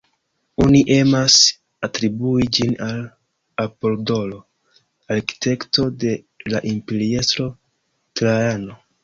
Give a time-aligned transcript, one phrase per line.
[0.63, 1.33] Oni emas
[1.87, 3.03] atribui ĝin al
[3.65, 4.41] Apolodoro,
[5.17, 6.17] arkitekto de
[6.57, 7.49] la imperiestro
[7.93, 8.81] Trajano.